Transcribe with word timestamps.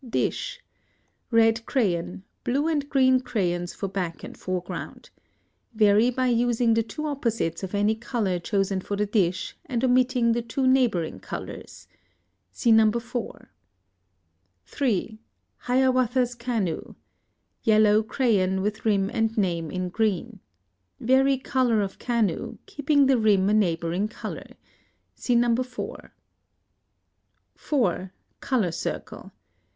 Dish. 0.09 0.59
Red 1.29 1.63
crayon, 1.67 2.23
blue 2.43 2.67
and 2.67 2.89
green 2.89 3.19
crayons 3.19 3.75
for 3.75 3.87
back 3.87 4.23
and 4.23 4.35
foreground. 4.35 5.11
Vary 5.75 6.09
by 6.09 6.25
using 6.25 6.73
the 6.73 6.81
two 6.81 7.05
opposites 7.05 7.61
of 7.61 7.75
any 7.75 7.93
color 7.93 8.39
chosen 8.39 8.81
for 8.81 8.95
the 8.95 9.05
dish 9.05 9.55
and 9.67 9.83
omitting 9.83 10.31
the 10.31 10.41
two 10.41 10.65
neighboring 10.65 11.19
colors. 11.19 11.87
See 12.51 12.71
No. 12.71 12.89
4. 12.91 13.51
3. 14.65 15.19
Hiawatha's 15.57 16.33
canoe. 16.33 16.95
Yellow 17.61 18.01
crayon, 18.01 18.61
with 18.63 18.83
rim 18.83 19.11
and 19.13 19.37
name 19.37 19.69
in 19.69 19.89
green. 19.89 20.39
Vary 20.99 21.37
color 21.37 21.79
of 21.83 21.99
canoe, 21.99 22.57
keeping 22.65 23.05
the 23.05 23.19
rim 23.19 23.47
a 23.49 23.53
neighboring 23.53 24.07
color. 24.07 24.47
See 25.13 25.35
No. 25.35 25.55
4. 25.57 26.11
4. 27.53 28.11
Color 28.39 28.71
circle. 28.71 29.31